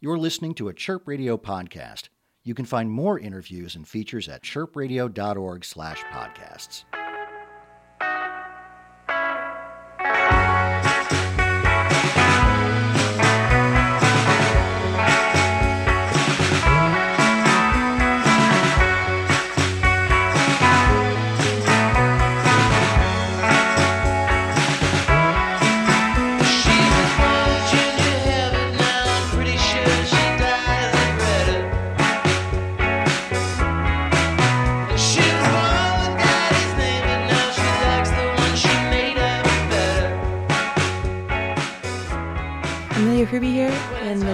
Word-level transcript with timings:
You're 0.00 0.16
listening 0.16 0.54
to 0.54 0.68
a 0.68 0.74
Chirp 0.74 1.08
Radio 1.08 1.36
podcast. 1.36 2.08
You 2.44 2.54
can 2.54 2.64
find 2.64 2.88
more 2.88 3.18
interviews 3.18 3.74
and 3.74 3.84
features 3.86 4.28
at 4.28 4.44
chirpradio.org/podcasts. 4.44 6.84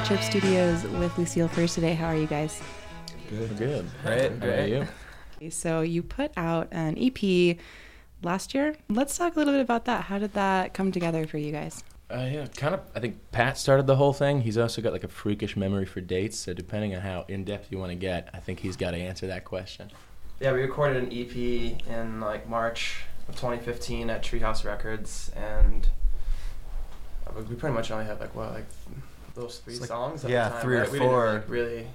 in 0.05 0.17
the 0.17 0.17
Chirp 0.17 0.31
Studios 0.31 0.85
with 0.99 1.17
Lucille 1.17 1.49
Furs 1.49 1.75
today. 1.75 1.95
How 1.95 2.07
are 2.07 2.17
you 2.17 2.27
guys? 2.27 2.61
Good. 3.31 3.57
Good. 3.57 3.91
Right, 4.05 4.21
How 4.21 4.27
about 4.27 4.49
right. 4.49 4.87
you? 5.41 5.51
So 5.51 5.81
you 5.81 6.03
put 6.03 6.33
out 6.37 6.69
an 6.73 6.97
EP 6.99 7.57
last 8.23 8.55
year. 8.55 8.77
Let's 8.89 9.17
talk 9.17 9.35
a 9.35 9.39
little 9.39 9.55
bit 9.55 9.61
about 9.61 9.87
that. 9.87 10.05
How 10.05 10.19
did 10.19 10.35
that 10.35 10.75
come 10.75 10.93
together 10.93 11.27
for 11.27 11.39
you 11.39 11.53
guys? 11.53 11.85
Uh, 12.11 12.29
yeah, 12.31 12.47
kind 12.55 12.75
of. 12.75 12.81
I 12.95 13.01
think 13.01 13.19
Pat 13.33 13.57
started 13.57 13.87
the 13.87 13.97
whole 13.97 14.13
thing. 14.13 14.43
He's 14.43 14.59
also 14.59 14.83
got 14.83 14.93
like 14.93 15.05
a 15.05 15.09
freakish 15.09 15.57
memory 15.57 15.87
for 15.87 16.01
dates. 16.01 16.39
So 16.39 16.53
depending 16.53 16.95
on 16.95 17.01
how 17.01 17.25
in 17.29 17.45
depth 17.45 17.73
you 17.73 17.79
want 17.79 17.91
to 17.91 17.97
get, 17.97 18.29
I 18.35 18.39
think 18.39 18.61
he's 18.61 18.77
got 18.77 18.91
to 18.91 18.99
answer 18.99 19.27
that 19.29 19.45
question. 19.45 19.91
Yeah, 20.41 20.53
we 20.53 20.61
recorded 20.61 21.03
an 21.03 21.09
EP 21.13 21.35
in 21.87 22.21
like 22.21 22.49
March 22.49 23.05
of 23.29 23.37
2015 23.37 24.11
at 24.11 24.23
Treehouse 24.23 24.65
Records, 24.65 25.31
and 25.35 25.89
uh, 27.27 27.41
we 27.49 27.55
pretty 27.55 27.75
much 27.75 27.91
only 27.91 28.05
had 28.05 28.21
like 28.21 28.35
what 28.35 28.53
like 28.53 28.67
those 29.35 29.59
three 29.59 29.77
like- 29.79 29.89
songs. 29.89 30.25
At 30.25 30.31
yeah, 30.31 30.49
the 30.49 30.51
time, 30.55 30.63
three 30.63 30.77
or 30.77 30.81
right? 30.83 30.91
We 30.93 30.99
four. 30.99 31.25
didn't 31.27 31.35
like, 31.41 31.51
really 31.51 31.87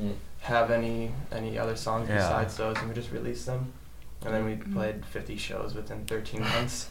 Mm. 0.00 0.14
have 0.40 0.70
any 0.70 1.12
any 1.30 1.58
other 1.58 1.76
songs 1.76 2.08
Yeah. 2.08 2.16
besides 2.16 2.56
those, 2.56 2.76
and 2.78 2.88
we 2.88 2.94
just 2.94 3.10
released 3.12 3.46
them. 3.46 3.72
And 4.24 4.32
then 4.34 4.44
we 4.44 4.52
Mhm. 4.56 4.72
played 4.72 5.04
50 5.06 5.36
shows 5.36 5.74
within 5.74 6.04
13 6.06 6.40
months. 6.42 6.88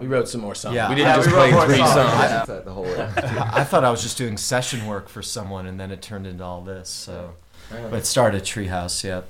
We 0.00 0.06
wrote 0.06 0.28
some 0.28 0.40
more 0.42 0.54
songs. 0.54 0.74
Yeah. 0.74 0.88
we 0.88 0.94
didn't 0.96 1.08
Yeah, 1.08 1.16
just 1.16 1.28
we 1.28 1.32
play 1.34 1.50
more 1.52 1.66
three 1.66 1.76
songs. 1.78 1.90
songs. 1.92 2.12
Yeah. 2.20 2.44
That 2.46 2.64
the 2.64 2.72
whole 2.72 2.86
I 3.16 3.64
thought 3.64 3.84
I 3.84 3.90
was 3.90 4.02
just 4.02 4.18
doing 4.18 4.36
session 4.36 4.86
work 4.86 5.08
for 5.08 5.22
someone, 5.22 5.66
and 5.66 5.78
then 5.80 5.90
it 5.90 6.02
turned 6.02 6.26
into 6.26 6.44
all 6.44 6.60
this. 6.62 6.88
So, 6.88 7.34
but 7.70 7.94
it 7.94 8.06
started 8.06 8.38
at 8.38 8.44
Treehouse. 8.44 9.02
Yeah. 9.04 9.22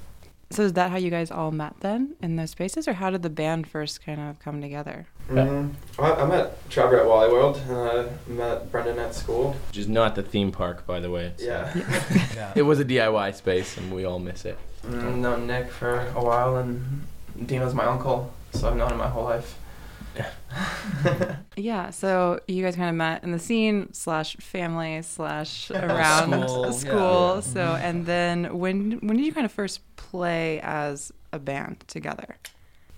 So 0.50 0.62
is 0.62 0.74
that 0.74 0.90
how 0.92 0.96
you 0.96 1.10
guys 1.10 1.30
all 1.30 1.50
met 1.50 1.74
then 1.80 2.14
in 2.22 2.36
those 2.36 2.50
spaces, 2.50 2.86
or 2.86 2.94
how 2.94 3.10
did 3.10 3.22
the 3.22 3.30
band 3.30 3.66
first 3.66 4.04
kind 4.04 4.20
of 4.20 4.38
come 4.38 4.60
together? 4.60 5.06
Mhm. 5.28 5.72
I, 5.98 6.12
I 6.12 6.24
met 6.24 6.70
Trevor 6.70 7.00
at 7.00 7.06
Wally 7.06 7.28
World, 7.30 7.60
and 7.68 7.76
I 7.76 8.06
met 8.28 8.70
Brendan 8.70 8.98
at 9.00 9.12
school. 9.14 9.56
Which 9.68 9.78
is 9.78 9.88
not 9.88 10.14
the 10.14 10.22
theme 10.22 10.52
park, 10.52 10.86
by 10.86 11.00
the 11.00 11.10
way. 11.10 11.26
It's, 11.36 11.42
uh, 11.42 11.46
Yeah. 11.74 12.16
Yeah. 12.36 12.52
it 12.54 12.62
was 12.62 12.78
a 12.78 12.84
DIY 12.84 13.34
space, 13.34 13.76
and 13.76 13.92
we 13.92 14.04
all 14.04 14.20
miss 14.20 14.44
it. 14.44 14.56
Mm, 14.86 15.16
known 15.16 15.46
Nick 15.48 15.70
for 15.72 16.06
a 16.14 16.22
while, 16.24 16.56
and 16.56 17.02
Dino's 17.44 17.74
my 17.74 17.84
uncle, 17.84 18.32
so 18.52 18.68
I've 18.68 18.76
known 18.76 18.92
him 18.92 18.98
my 18.98 19.08
whole 19.08 19.24
life. 19.24 19.58
Yeah. 21.56 21.90
So 21.90 22.40
you 22.46 22.62
guys 22.62 22.76
kind 22.76 22.90
of 22.90 22.94
met 22.96 23.24
in 23.24 23.32
the 23.32 23.38
scene 23.38 23.92
slash 23.92 24.36
family 24.36 25.00
slash 25.02 25.70
around 25.70 26.32
School, 26.48 26.72
school. 26.72 27.34
yeah. 27.36 27.40
So 27.40 27.60
mm-hmm. 27.60 27.84
and 27.84 28.06
then 28.06 28.58
when 28.58 28.92
when 29.00 29.16
did 29.16 29.24
you 29.24 29.32
kind 29.32 29.46
of 29.46 29.52
first 29.52 29.80
play 29.96 30.60
as 30.60 31.12
a 31.32 31.38
band 31.38 31.84
together? 31.88 32.36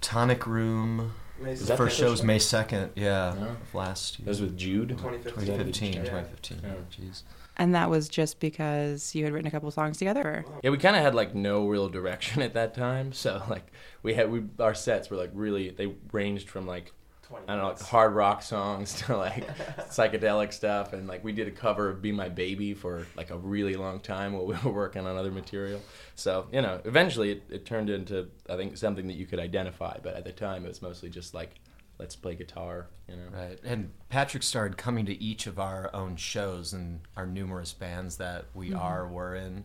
Tonic 0.01 0.47
Room. 0.47 1.13
Is 1.45 1.69
The 1.69 1.77
first 1.77 1.97
show 1.97 2.11
was? 2.11 2.25
May 2.25 2.41
second. 2.41 2.91
Yeah, 2.97 3.35
Yeah. 3.37 3.45
of 3.51 3.75
last 3.75 4.19
year. 4.19 4.25
That 4.25 4.31
was 4.31 4.41
with 4.41 4.57
Jude. 4.59 4.89
2015. 4.91 5.47
2015. 5.47 5.93
Yeah. 5.93 6.01
2015. 6.01 6.61
Yeah. 6.65 6.71
Jeez. 6.91 7.23
And 7.57 7.75
that 7.77 7.91
was 7.91 8.09
just 8.09 8.41
because 8.41 9.15
you 9.15 9.23
had 9.25 9.33
written 9.33 9.47
a 9.47 9.51
couple 9.53 9.71
songs 9.71 9.99
together. 9.99 10.23
Or? 10.23 10.45
Yeah, 10.65 10.71
we 10.71 10.79
kind 10.79 10.97
of 10.97 11.03
had 11.03 11.15
like 11.15 11.35
no 11.37 11.67
real 11.69 11.89
direction 11.89 12.43
at 12.49 12.55
that 12.55 12.75
time. 12.75 13.13
So 13.13 13.43
like 13.49 13.71
we 14.03 14.15
had 14.15 14.31
we 14.33 14.43
our 14.59 14.75
sets 14.75 15.11
were 15.11 15.17
like 15.17 15.31
really 15.33 15.71
they 15.71 15.95
ranged 16.13 16.49
from 16.49 16.67
like 16.67 16.93
20 16.98 16.98
I 17.31 17.53
don't 17.53 17.59
know, 17.59 17.69
like 17.69 17.81
hard 17.81 18.15
rock 18.15 18.43
songs 18.43 18.95
to 19.03 19.17
like 19.17 19.47
psychedelic 19.91 20.53
stuff, 20.53 20.93
and 20.93 21.07
like 21.07 21.25
we 21.25 21.33
did 21.33 21.49
a 21.49 21.51
cover 21.51 21.89
of 21.89 22.01
"Be 22.03 22.13
My 22.13 22.29
Baby" 22.29 22.75
for 22.75 23.07
like 23.17 23.31
a 23.31 23.37
really 23.37 23.75
long 23.75 24.01
time 24.01 24.33
while 24.33 24.47
we 24.47 24.57
were 24.65 24.73
working 24.73 25.07
on 25.07 25.17
other 25.17 25.31
material. 25.31 25.81
So 26.15 26.47
you 26.53 26.63
know, 26.63 26.81
eventually 26.85 27.33
it, 27.33 27.43
it 27.51 27.67
turned 27.67 27.91
into 27.91 28.29
I 28.49 28.57
think 28.57 28.77
something 28.77 29.07
that 29.09 29.17
you 29.17 29.27
could 29.27 29.41
identify, 29.41 29.99
but 30.03 30.15
at 30.15 30.25
the 30.25 30.33
time 30.33 30.65
it 30.65 30.69
was 30.69 30.83
mostly 30.83 31.11
just 31.11 31.35
like 31.35 31.61
let's 31.99 32.17
play 32.17 32.35
guitar, 32.35 32.89
you 33.09 33.17
know. 33.17 33.23
Right. 33.33 33.59
And 33.65 33.91
Patrick 34.09 34.43
started 34.43 34.77
coming 34.79 35.07
to 35.07 35.23
each 35.23 35.47
of 35.47 35.59
our 35.59 35.91
own 35.95 36.17
shows 36.17 36.73
and 36.73 37.01
our 37.17 37.27
numerous 37.27 37.73
bands 37.73 38.17
that 38.19 38.47
we 38.55 38.73
are 38.73 39.07
were 39.07 39.35
in. 39.35 39.65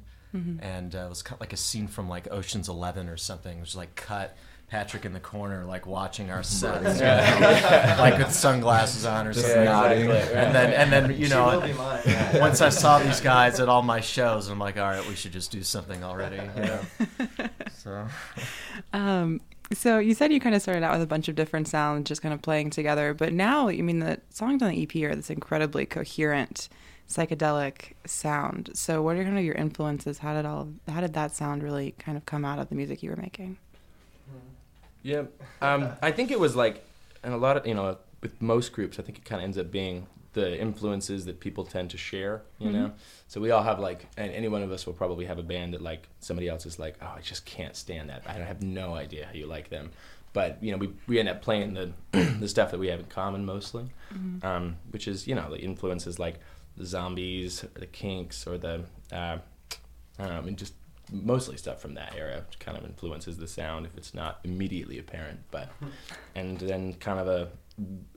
And 0.62 0.96
uh, 0.96 1.06
it 1.06 1.10
was 1.10 1.22
kind 1.22 1.36
of 1.36 1.42
like 1.42 1.54
a 1.54 1.58
scene 1.58 1.88
from 1.88 2.10
like 2.10 2.28
Ocean's 2.32 2.68
Eleven 2.68 3.08
or 3.08 3.18
something. 3.18 3.56
It 3.56 3.62
was 3.62 3.76
like 3.76 3.94
cut 3.94 4.36
Patrick 4.74 5.06
in 5.06 5.14
the 5.14 5.20
corner, 5.20 5.66
like 5.66 5.86
watching 5.86 6.32
our 6.32 6.42
sets, 6.42 7.00
you 7.00 7.06
know, 7.06 7.96
like 8.00 8.18
with 8.18 8.32
sunglasses 8.34 9.06
on 9.06 9.28
or 9.28 9.32
Just 9.32 9.46
something. 9.46 9.66
nodding. 9.66 10.10
And 10.10 10.56
then, 10.56 10.74
and 10.74 10.92
then 10.92 11.16
you 11.16 11.30
know, 11.30 11.60
will 11.60 12.40
once 12.42 12.60
I 12.60 12.70
saw 12.70 12.98
these 12.98 13.22
guys 13.22 13.60
at 13.60 13.70
all 13.70 13.84
my 13.84 14.00
shows, 14.00 14.48
I'm 14.48 14.58
like, 14.58 14.76
all 14.80 14.90
right, 14.90 15.08
we 15.08 15.14
should 15.14 15.32
just 15.32 15.52
do 15.52 15.62
something 15.62 16.04
already. 16.04 16.38
You 16.58 16.64
know? 16.64 16.80
so 17.78 18.08
Um, 18.94 19.42
so 19.72 20.00
you 20.00 20.16
said 20.16 20.34
you 20.34 20.40
kind 20.40 20.56
of 20.56 20.62
started 20.64 20.82
out 20.82 20.94
with 20.94 21.04
a 21.04 21.08
bunch 21.08 21.28
of 21.28 21.36
different 21.36 21.68
sounds, 21.68 22.08
just 22.08 22.24
kind 22.24 22.34
of 22.34 22.42
playing 22.42 22.72
together. 22.72 23.14
But 23.14 23.32
now, 23.32 23.68
I 23.68 23.80
mean, 23.82 24.00
the 24.00 24.22
songs 24.32 24.64
on 24.64 24.72
the 24.72 24.82
EP 24.82 25.04
are 25.04 25.14
this 25.16 25.30
incredibly 25.30 25.86
coherent, 25.86 26.68
psychedelic 27.08 27.94
sound. 28.08 28.72
So, 28.74 29.04
what 29.04 29.18
are 29.18 29.24
kind 29.24 29.38
of 29.38 29.46
your 29.46 29.54
influences? 29.54 30.18
How 30.18 30.34
did 30.34 30.48
all? 30.48 30.70
How 30.88 31.02
did 31.02 31.14
that 31.14 31.36
sound 31.36 31.62
really 31.62 31.92
kind 32.00 32.18
of 32.18 32.26
come 32.26 32.44
out 32.44 32.58
of 32.58 32.70
the 32.70 32.76
music 32.76 33.04
you 33.04 33.12
were 33.12 33.16
making? 33.18 33.58
Yeah, 35.04 35.24
um, 35.62 35.90
I 36.02 36.12
think 36.12 36.32
it 36.32 36.40
was 36.40 36.56
like, 36.56 36.84
and 37.24 37.34
a 37.34 37.38
lot 37.38 37.58
of 37.58 37.68
you 37.68 37.74
know, 37.74 37.98
with 38.22 38.42
most 38.42 38.72
groups, 38.74 39.00
I 39.00 39.04
think 39.04 39.18
it 39.18 39.26
kind 39.26 39.42
of 39.42 39.44
ends 39.44 39.58
up 39.58 39.70
being 39.70 40.08
the 40.34 40.60
influences 40.60 41.26
that 41.26 41.40
people 41.40 41.64
tend 41.64 41.92
to 41.92 41.98
share. 41.98 42.42
You 42.58 42.72
know, 42.72 42.92
so 43.28 43.40
we 43.42 43.52
all 43.52 43.64
have 43.64 43.80
like, 43.80 44.08
and 44.18 44.32
any 44.32 44.48
one 44.48 44.64
of 44.64 44.72
us 44.72 44.86
will 44.86 44.94
probably 44.94 45.26
have 45.26 45.38
a 45.38 45.44
band 45.44 45.74
that 45.74 45.82
like 45.82 46.08
somebody 46.22 46.48
else 46.48 46.66
is 46.66 46.80
like, 46.80 46.96
oh, 47.02 47.14
I 47.18 47.22
just 47.22 47.46
can't 47.46 47.76
stand 47.76 48.10
that. 48.10 48.24
I 48.26 48.34
have 48.34 48.64
no 48.64 48.96
idea 48.96 49.26
how 49.26 49.34
you 49.34 49.46
like 49.46 49.70
them, 49.70 49.92
but 50.32 50.58
you 50.64 50.72
know, 50.72 50.78
we 50.78 50.90
we 51.08 51.20
end 51.20 51.30
up 51.30 51.42
playing 51.42 51.74
the 51.74 51.92
the 52.40 52.48
stuff 52.48 52.72
that 52.72 52.80
we 52.80 52.88
have 52.88 53.00
in 53.00 53.06
common 53.06 53.46
mostly, 53.46 53.86
um, 54.42 54.78
which 54.92 55.08
is 55.08 55.28
you 55.28 55.36
know 55.36 55.50
the 55.52 55.60
influences 55.60 56.18
like 56.18 56.40
the 56.78 56.86
zombies, 56.86 57.66
the 57.76 57.86
Kinks, 57.86 58.48
or 58.48 58.58
the 58.58 58.86
uh, 59.12 59.38
I 60.18 60.24
don't 60.24 60.30
know, 60.30 60.38
I 60.38 60.42
mean, 60.42 60.56
just 60.56 60.74
mostly 61.14 61.56
stuff 61.58 61.80
from 61.80 61.94
that 61.94 62.14
era 62.18 62.44
which 62.48 62.60
kind 62.60 62.78
of 62.78 62.84
influences 62.84 63.38
the 63.38 63.48
sound 63.48 63.86
if 63.86 63.96
it's 63.96 64.14
not 64.14 64.40
immediately 64.44 64.98
apparent. 64.98 65.40
But 65.52 65.70
and 66.36 66.60
then 66.60 66.94
kind 66.96 67.20
of 67.20 67.28
a 67.28 67.50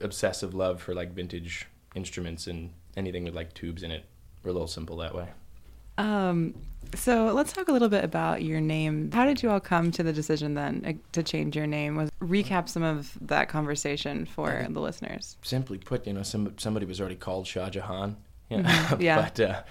obsessive 0.00 0.54
love 0.54 0.82
for 0.82 0.94
like 0.94 1.12
vintage 1.12 1.66
instruments 1.94 2.46
and 2.46 2.70
anything 2.96 3.24
with 3.24 3.34
like 3.34 3.54
tubes 3.54 3.82
in 3.82 3.90
it. 3.90 4.04
We're 4.42 4.50
a 4.50 4.52
little 4.52 4.68
simple 4.68 4.96
that 4.98 5.14
way. 5.14 5.28
Um, 5.98 6.54
so 6.94 7.32
let's 7.32 7.52
talk 7.52 7.68
a 7.68 7.72
little 7.72 7.88
bit 7.88 8.04
about 8.04 8.42
your 8.42 8.60
name. 8.60 9.10
How 9.10 9.24
did 9.24 9.42
you 9.42 9.50
all 9.50 9.60
come 9.60 9.90
to 9.92 10.02
the 10.02 10.12
decision 10.12 10.54
then 10.54 10.84
uh, 10.86 10.92
to 11.12 11.22
change 11.22 11.56
your 11.56 11.66
name? 11.66 11.96
Was 11.96 12.10
recap 12.22 12.68
some 12.68 12.82
of 12.82 13.16
that 13.22 13.48
conversation 13.48 14.26
for 14.26 14.66
the 14.68 14.80
listeners. 14.80 15.36
Simply 15.42 15.78
put, 15.78 16.06
you 16.06 16.12
know, 16.12 16.22
some 16.22 16.54
somebody 16.58 16.86
was 16.86 17.00
already 17.00 17.16
called 17.16 17.46
Shah 17.46 17.70
Jahan. 17.70 18.16
You 18.50 18.58
know? 18.58 18.68
Mhm, 18.68 19.00
yeah. 19.00 19.22
but 19.22 19.40
uh, 19.40 19.62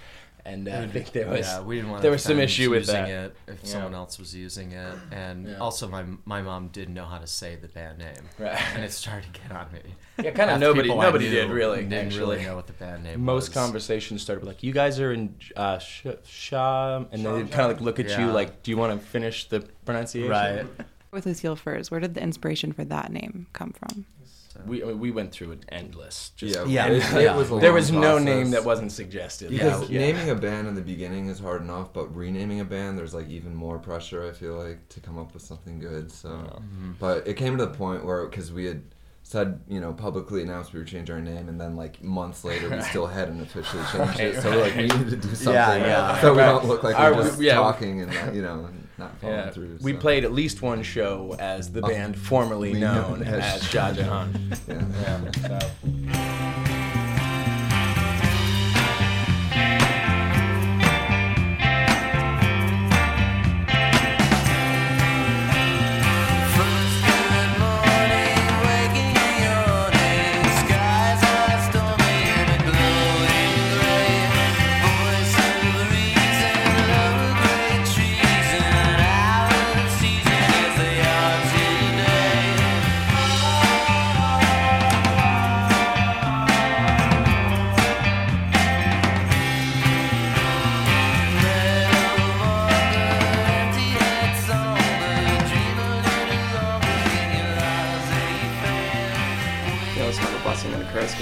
and 0.46 0.68
uh, 0.68 0.72
I 0.84 0.86
think 0.88 1.12
there 1.12 1.28
was 1.28 1.40
yeah, 1.46 1.60
we 1.60 1.76
didn't 1.76 1.90
want 1.90 2.02
there 2.02 2.10
was 2.10 2.22
some 2.22 2.38
issue 2.38 2.70
with 2.70 2.82
using 2.88 3.04
that. 3.04 3.08
it 3.08 3.36
if 3.48 3.58
Yeah. 3.64 3.70
someone 3.70 3.94
else 3.94 4.18
was 4.18 4.34
using 4.34 4.72
it, 4.72 4.98
and 5.10 5.48
Yeah. 5.48 5.58
also 5.58 5.88
my 5.88 6.04
my 6.24 6.40
mom 6.42 6.68
didn't 6.68 6.94
know 6.94 7.04
how 7.06 7.18
to 7.18 7.26
say 7.26 7.56
the 7.56 7.68
band 7.68 7.98
name, 7.98 8.24
Right. 8.38 8.56
and 8.74 8.84
it 8.84 8.92
started 8.92 9.32
to 9.34 9.40
get 9.40 9.50
on 9.52 9.66
me. 9.72 9.80
Yeah, 10.24 10.30
kinda 10.30 10.58
nobody- 10.58 10.88
nobody 10.88 11.28
did 11.28 11.50
really, 11.50 11.82
Didn't 11.82 12.06
actually. 12.06 12.20
really 12.36 12.44
know 12.44 12.56
what 12.56 12.66
the 12.68 12.72
band 12.84 13.04
name 13.04 13.20
most 13.22 13.48
was. 13.48 13.54
conversations 13.54 14.22
started 14.22 14.40
with 14.42 14.48
like, 14.48 14.62
"You 14.62 14.72
guys 14.72 14.98
are 15.00 15.12
in 15.12 15.34
uh, 15.56 15.78
sh- 15.78 16.06
Shah," 16.24 17.04
and 17.12 17.24
then 17.24 17.34
they 17.34 17.50
kind 17.50 17.70
of 17.70 17.76
like 17.76 17.80
look 17.80 17.98
at 18.00 18.18
you 18.18 18.26
like, 18.40 18.62
"Do 18.62 18.70
you 18.70 18.76
want 18.76 18.98
to 18.98 19.06
finish 19.06 19.48
the 19.48 19.60
pronunciation?" 19.84 20.30
right? 20.30 20.66
With 21.12 21.24
Lucille 21.26 21.56
Furs, 21.56 21.90
where 21.90 22.00
did 22.00 22.14
the 22.14 22.22
inspiration 22.22 22.72
for 22.72 22.84
that 22.84 23.10
name 23.10 23.46
come 23.52 23.72
from? 23.72 24.06
So- 24.56 24.62
We 24.70 24.82
I 24.82 24.86
mean, 24.86 24.98
we 25.00 25.10
went 25.10 25.32
through 25.32 25.52
it 25.52 25.64
endless. 25.70 26.30
Just, 26.36 26.54
Yeah, 26.54 26.64
Yeah, 26.64 26.86
it, 26.88 27.02
yeah. 27.12 27.34
it 27.34 27.36
was 27.36 27.50
a 27.50 27.58
there 27.58 27.70
long 27.70 27.74
was 27.74 27.90
no 27.92 28.00
process. 28.00 28.24
name 28.24 28.50
that 28.52 28.64
wasn't 28.64 28.92
suggested. 28.92 29.50
Because 29.50 29.88
yeah. 29.90 30.00
naming 30.00 30.30
a 30.30 30.34
band 30.34 30.68
in 30.68 30.74
the 30.74 30.80
beginning 30.82 31.28
is 31.28 31.38
hard 31.38 31.62
enough, 31.62 31.92
but 31.92 32.14
renaming 32.14 32.60
a 32.60 32.64
band, 32.64 32.98
there's 32.98 33.14
like 33.14 33.28
even 33.28 33.54
more 33.54 33.78
pressure. 33.78 34.26
I 34.28 34.32
feel 34.32 34.54
like 34.54 34.88
to 34.90 35.00
come 35.00 35.18
up 35.18 35.32
with 35.34 35.42
something 35.42 35.78
good. 35.78 36.10
So, 36.12 36.28
Yeah. 36.30 36.58
Mhm. 36.60 36.94
but 36.98 37.26
it 37.26 37.34
came 37.34 37.56
to 37.56 37.64
the 37.64 37.70
point 37.72 38.04
where 38.04 38.24
because 38.26 38.52
we 38.52 38.64
had 38.66 38.82
said, 39.22 39.58
you 39.68 39.80
know, 39.80 39.92
publicly 39.92 40.40
announced 40.42 40.72
we 40.72 40.78
would 40.78 40.86
change 40.86 41.10
our 41.10 41.20
name, 41.20 41.48
and 41.48 41.60
then 41.60 41.74
like 41.74 42.00
months 42.02 42.44
later 42.44 42.70
we 42.70 42.80
still 42.82 43.06
hadn't 43.08 43.40
officially 43.40 43.82
changed 43.92 44.20
it. 44.20 44.40
So 44.42 44.50
like 44.58 44.76
we 44.76 44.82
needed 44.82 45.10
to 45.10 45.16
do 45.16 45.34
something 45.34 45.52
yeah, 45.54 45.76
yeah, 46.14 46.20
so 46.20 46.32
we 46.32 46.38
don't 46.38 46.64
look 46.66 46.82
like 46.84 46.96
Our- 46.96 47.12
we're 47.14 47.24
just 47.24 47.40
yeah. 47.40 47.54
talking 47.56 48.02
and 48.02 48.36
you 48.36 48.42
know 48.42 48.66
and 48.66 48.85
not 48.98 49.18
following 49.18 49.38
Yeah, 49.38 49.50
through. 49.50 49.78
we 49.82 49.92
played 49.92 50.24
at 50.24 50.32
least 50.32 50.62
one 50.62 50.82
show 50.82 51.36
as 51.38 51.70
the 51.72 51.82
oh, 51.82 51.88
band 51.88 52.18
formerly 52.18 52.72
known 52.72 53.22
as 53.22 53.62
as 53.62 53.68
Shah 53.68 53.92
Jahan. 53.92 54.56
Yeah. 54.68 55.20
Yeah, 55.42 55.60
so. 55.60 56.25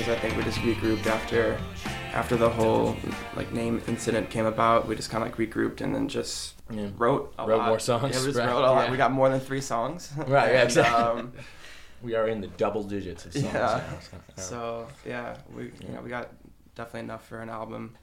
Because 0.05 0.19
I 0.19 0.21
think 0.21 0.37
we 0.37 0.43
just 0.45 0.59
regrouped 0.59 1.06
after 1.06 1.59
after 2.12 2.37
the 2.37 2.49
whole 2.49 2.95
like 3.37 3.53
name 3.53 3.83
incident 3.89 4.29
came 4.31 4.45
about. 4.47 4.87
We 4.87 4.95
just 4.97 5.11
kind 5.11 5.25
of 5.25 5.31
like 5.39 5.51
regrouped 5.51 5.81
and 5.81 5.95
then 5.95 6.09
just 6.09 6.55
Yeah. 6.71 6.89
wrote 6.99 7.35
a 7.39 7.47
Wrote 7.47 7.59
lot. 7.59 7.69
more 7.69 7.79
songs, 7.79 8.15
Yeah, 8.15 8.21
we 8.21 8.27
just 8.27 8.39
right, 8.39 8.49
wrote 8.49 8.59
a 8.65 8.71
lot. 8.71 8.85
yeah. 8.85 8.91
We 8.91 8.97
got 8.97 9.12
more 9.12 9.29
than 9.29 9.41
three 9.41 9.61
songs. 9.61 10.12
Right, 10.17 10.53
yeah, 10.53 10.62
exactly. 10.62 10.95
um, 10.95 11.33
We 12.03 12.15
are 12.15 12.29
in 12.29 12.41
the 12.43 12.49
double 12.49 12.83
digits 12.83 13.25
of 13.27 13.33
songs 13.33 13.45
Yeah. 13.47 13.83
now. 13.91 13.99
So, 14.37 14.43
so 14.43 14.89
yeah, 15.06 15.37
we 15.55 15.65
you 15.65 15.89
know 15.95 16.01
we 16.03 16.11
got 16.11 16.29
definitely 16.75 17.01
enough 17.01 17.27
for 17.27 17.41
an 17.41 17.49
album. 17.49 17.97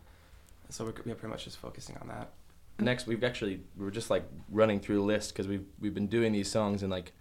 So 0.69 0.85
we're, 0.85 0.93
we're 1.05 1.15
pretty 1.15 1.31
much 1.33 1.43
just 1.45 1.57
focusing 1.57 1.97
on 2.01 2.07
that. 2.07 2.31
next 2.79 3.05
we've 3.05 3.23
actually 3.23 3.61
we 3.77 3.85
are 3.85 3.91
just 3.91 4.09
like 4.09 4.23
running 4.49 4.79
through 4.79 4.95
the 4.95 5.03
list 5.13 5.33
because 5.33 5.47
we've 5.47 5.65
we've 5.79 5.93
been 5.93 6.07
doing 6.07 6.31
these 6.31 6.49
songs 6.49 6.81
and 6.83 6.91
like 6.91 7.11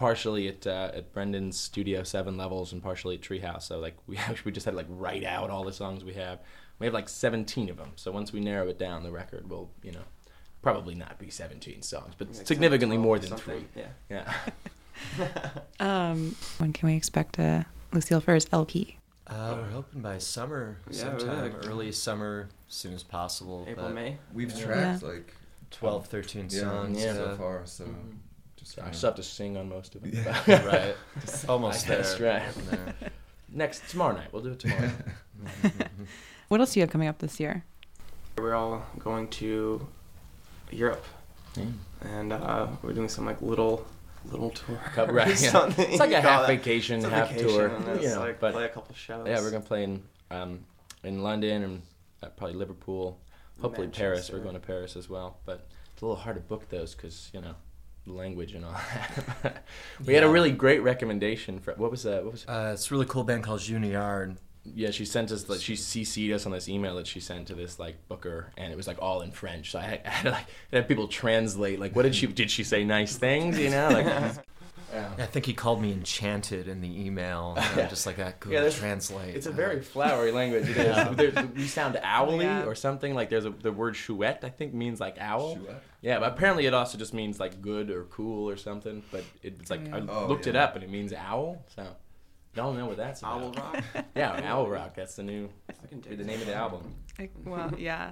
partially 0.00 0.48
at 0.48 0.66
uh, 0.66 0.90
at 0.94 1.12
Brendan's 1.12 1.60
studio 1.60 2.02
seven 2.02 2.38
levels 2.38 2.72
and 2.72 2.82
partially 2.82 3.16
at 3.16 3.20
Treehouse. 3.20 3.62
So 3.64 3.78
like 3.78 3.96
we 4.06 4.18
we 4.44 4.50
just 4.50 4.64
had 4.64 4.72
to 4.72 4.76
like 4.78 4.86
write 4.88 5.24
out 5.24 5.50
all 5.50 5.62
the 5.62 5.72
songs 5.74 6.02
we 6.02 6.14
have. 6.14 6.40
We 6.78 6.86
have 6.86 6.94
like 6.94 7.10
17 7.10 7.68
of 7.68 7.76
them. 7.76 7.92
So 7.96 8.10
once 8.10 8.32
we 8.32 8.40
narrow 8.40 8.66
it 8.68 8.78
down, 8.78 9.02
the 9.02 9.10
record 9.10 9.48
will 9.50 9.70
you 9.82 9.92
know 9.92 10.00
probably 10.62 10.94
not 10.94 11.18
be 11.18 11.28
17 11.30 11.82
songs, 11.82 12.14
but 12.18 12.28
Like 12.34 12.46
significantly 12.46 12.96
more 12.96 13.18
than 13.18 13.28
something. 13.28 13.66
three. 13.74 13.82
Yeah. 13.82 13.88
Yeah. 14.10 14.32
Um, 15.80 16.36
when 16.58 16.72
can 16.74 16.88
we 16.88 16.94
expect 16.94 17.38
a 17.38 17.64
Lucille 17.92 18.20
Furs 18.20 18.46
LP? 18.52 18.98
Uh, 19.26 19.56
we're 19.58 19.70
hoping 19.70 20.00
by 20.02 20.18
summer, 20.18 20.76
Yeah, 20.90 20.98
sometime 20.98 21.52
really. 21.54 21.68
early 21.68 21.92
summer, 21.92 22.48
as 22.68 22.74
soon 22.74 22.92
as 22.94 23.02
possible. 23.02 23.64
April, 23.68 23.86
but 23.86 23.94
May. 23.94 24.18
We've 24.34 24.52
Yeah. 24.52 24.64
tracked 24.64 25.02
like 25.02 25.34
12, 25.70 26.06
13 26.06 26.50
songs. 26.50 27.00
Yeah. 27.02 27.14
so 27.14 27.24
uh, 27.24 27.36
far. 27.36 27.62
So 27.64 27.84
Mhm. 27.84 28.16
Just 28.60 28.78
I 28.78 28.82
kinda- 28.82 28.96
still 28.96 29.08
have 29.10 29.16
to 29.16 29.22
sing 29.22 29.56
on 29.56 29.68
most 29.68 29.94
of 29.96 30.02
them. 30.02 30.12
Yeah. 30.14 30.66
right. 30.66 30.96
Almost 31.48 31.86
there. 31.88 31.96
That's 31.96 32.20
right. 32.20 32.42
Getting 32.54 32.70
there. 32.70 32.94
Next 33.52 33.88
tomorrow 33.90 34.14
night, 34.16 34.28
we'll 34.32 34.42
do 34.42 34.52
it 34.52 34.60
tomorrow. 34.60 34.90
What 36.48 36.60
else 36.60 36.74
do 36.74 36.80
you 36.80 36.82
have 36.82 36.90
coming 36.90 37.06
up 37.08 37.18
this 37.18 37.38
year? 37.38 37.64
We're 38.36 38.54
all 38.54 38.84
going 38.98 39.28
to 39.28 39.86
Europe, 40.72 41.04
Yeah. 41.56 41.64
and 42.02 42.32
uh, 42.32 42.66
we're 42.82 42.92
doing 42.92 43.08
some 43.08 43.24
like 43.26 43.40
little 43.40 43.86
little 44.30 44.50
tour. 44.50 44.76
Cup- 44.94 45.10
right, 45.12 45.40
yeah. 45.40 45.72
It's 45.78 46.00
like 46.00 46.10
a 46.12 46.20
half 46.20 46.46
vacation, 46.48 47.02
half 47.04 47.28
vacation, 47.30 47.48
tour. 47.48 47.66
and 47.68 47.88
it's 47.88 48.02
You 48.02 48.08
know, 48.10 48.20
like 48.20 48.40
but 48.40 48.52
play 48.52 48.64
a 48.64 48.68
couple 48.68 48.94
shows. 48.96 49.26
yeah, 49.28 49.40
we're 49.40 49.50
gonna 49.52 49.62
play 49.64 49.84
in 49.84 50.02
um, 50.32 50.60
in 51.04 51.22
London 51.22 51.62
and 51.62 51.82
uh, 52.22 52.28
probably 52.36 52.56
Liverpool, 52.56 53.18
hopefully 53.60 53.86
Paris. 53.88 54.28
We're 54.30 54.40
going 54.40 54.54
to 54.54 54.60
Paris 54.60 54.96
as 54.96 55.08
well, 55.08 55.38
but 55.46 55.68
it's 55.92 56.02
a 56.02 56.04
little 56.06 56.20
hard 56.20 56.34
to 56.36 56.42
book 56.42 56.68
those 56.68 56.94
because 56.96 57.30
you 57.32 57.40
know 57.40 57.54
the 57.69 57.69
language 58.06 58.54
and 58.54 58.64
all 58.64 58.72
that. 59.42 59.64
we 60.04 60.14
had 60.14 60.24
a 60.24 60.28
really 60.28 60.50
great 60.50 60.80
recommendation 60.82 61.58
for 61.60 61.74
what 61.74 61.90
was 61.90 62.02
that? 62.04 62.24
What 62.24 62.32
was 62.32 62.44
Uh, 62.48 62.70
it's 62.74 62.90
a 62.90 62.94
really 62.94 63.06
cool 63.06 63.24
band 63.24 63.44
called 63.44 63.60
Junior. 63.60 64.34
yeah? 64.64 64.90
She 64.90 65.04
sent 65.04 65.30
us 65.32 65.48
like 65.48 65.60
she 65.60 65.74
CC'd 65.74 66.32
us 66.32 66.46
on 66.46 66.52
this 66.52 66.68
email 66.68 66.96
that 66.96 67.06
she 67.06 67.20
sent 67.20 67.46
to 67.48 67.54
this 67.54 67.78
like 67.78 67.96
booker, 68.08 68.52
and 68.56 68.72
it 68.72 68.76
was 68.76 68.86
like 68.86 69.00
all 69.00 69.20
in 69.22 69.30
French. 69.32 69.72
So 69.72 69.78
I 69.78 69.82
had, 69.82 70.00
I 70.06 70.10
had 70.10 70.22
to, 70.24 70.30
like 70.30 70.46
I 70.72 70.76
had 70.76 70.88
people 70.88 71.08
translate 71.08 71.78
like 71.78 71.94
what 71.94 72.02
did 72.02 72.14
she 72.14 72.26
did 72.26 72.50
she 72.50 72.64
say 72.64 72.84
nice 72.84 73.16
things? 73.16 73.58
You 73.58 73.70
know 73.70 73.88
like. 73.90 74.06
yeah. 74.92 75.12
I 75.18 75.26
think 75.26 75.46
he 75.46 75.54
called 75.54 75.80
me 75.80 75.92
enchanted 75.92 76.68
in 76.68 76.80
the 76.80 77.06
email. 77.06 77.54
and 77.56 77.64
I'm 77.66 77.78
Yeah. 77.78 77.86
just 77.88 78.06
like 78.06 78.16
that. 78.16 78.40
Google 78.40 78.54
Yeah, 78.54 78.60
that's- 78.64 78.78
translate. 78.78 79.34
It's 79.36 79.46
a 79.46 79.50
Uh, 79.50 79.52
very 79.52 79.80
flowery 79.80 80.32
language. 80.32 80.68
It 80.68 80.76
is. 80.76 80.86
Yeah. 80.86 81.08
There- 81.14 81.46
we 81.54 81.66
sound 81.66 81.98
owly 82.04 82.44
Yeah. 82.46 82.64
or 82.64 82.74
something. 82.74 83.14
Like 83.14 83.28
there's 83.30 83.44
a 83.46 83.50
the 83.50 83.72
word 83.72 83.96
chouette. 83.96 84.40
I 84.44 84.48
think 84.50 84.74
means 84.74 85.00
like 85.00 85.16
owl. 85.18 85.56
Chouette? 85.56 85.82
Yeah, 86.02 86.18
but 86.18 86.32
apparently 86.32 86.66
it 86.66 86.74
also 86.74 86.96
just 86.98 87.12
means 87.14 87.38
like 87.40 87.60
good 87.60 87.90
or 87.90 88.04
cool 88.04 88.48
or 88.48 88.56
something. 88.56 89.02
But 89.10 89.24
it's 89.42 89.70
like 89.70 89.92
I 89.92 90.00
Oh, 90.00 90.26
looked 90.26 90.46
it 90.46 90.56
up 90.56 90.74
and 90.74 90.84
it 90.84 90.90
means 90.90 91.12
owl. 91.12 91.64
So 91.74 91.86
y'all 92.54 92.72
know 92.72 92.86
what 92.86 92.96
that's 92.96 93.20
about. 93.20 93.42
Owl 93.42 93.52
Rock. 93.52 93.84
Yeah, 94.16 94.40
Owl 94.44 94.68
Rock. 94.68 94.94
That's 94.96 95.14
the 95.16 95.22
new 95.22 95.48
I 95.68 95.86
can 95.86 96.00
dig 96.00 96.18
the 96.18 96.24
name 96.24 96.40
of 96.40 96.46
the 96.46 96.54
album. 96.54 96.94
Like, 97.18 97.32
well, 97.44 97.72
yeah. 97.78 98.10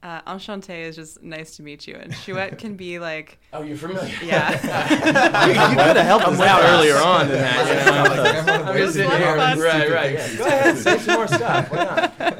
Uh, 0.00 0.20
Enchanté 0.22 0.82
is 0.84 0.94
just 0.94 1.22
nice 1.22 1.56
to 1.56 1.62
meet 1.62 1.88
you, 1.88 1.96
and 1.96 2.14
Chouette 2.14 2.56
can 2.56 2.76
be 2.76 3.00
like, 3.00 3.38
Oh, 3.52 3.62
you're 3.62 3.76
familiar? 3.76 4.14
yeah. 4.24 4.50
you, 5.46 5.54
could 5.54 5.96
have 5.96 6.06
helped 6.06 6.26
us 6.28 6.40
out 6.40 6.62
earlier 6.62 6.96
on 6.98 7.26
than 7.26 7.38
that. 7.40 7.66
You 7.66 7.92
know? 7.92 8.22
Like, 8.22 8.36
I 8.36 8.44
wanna 8.44 8.52
I'm 8.52 8.72
break 8.72 8.78
just 8.84 8.94
sitting 8.94 9.10
fun. 9.10 9.20
here. 9.56 9.64
Right, 9.66 9.90
right. 9.90 10.12
Yeah. 10.12 10.36
Go 10.36 10.46
ahead, 10.46 10.78
say 10.78 10.98
some 10.98 11.14
more 11.16 11.26
stuff. 11.26 11.70
Why 11.72 11.84
not? 11.84 12.38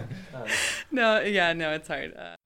no, 0.93 1.21
yeah, 1.21 1.53
no, 1.53 1.73
it's 1.73 1.89
hard. 1.89 2.15
Uh, 2.17 2.37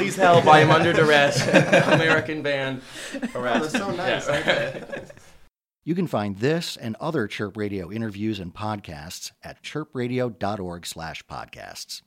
Please 0.00 0.16
help! 0.16 0.46
I 0.46 0.60
am 0.60 0.70
under 0.70 0.94
duress. 0.94 1.46
American 1.92 2.40
band. 2.42 2.80
Oh, 3.34 3.40
Arrest. 3.40 3.72
that's 3.72 3.84
so 3.84 3.90
nice. 3.90 4.26
Yeah. 4.26 4.38
Okay. 4.38 5.02
You 5.82 5.94
can 5.94 6.06
find 6.06 6.36
this 6.36 6.76
and 6.76 6.94
other 7.00 7.26
Chirp 7.26 7.56
Radio 7.56 7.90
interviews 7.90 8.38
and 8.38 8.54
podcasts 8.54 9.32
at 9.42 9.62
chirpradio.org/podcasts. 9.62 12.02